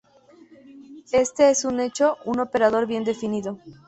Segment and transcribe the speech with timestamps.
[1.11, 3.59] Este es de hecho un operador bien definido.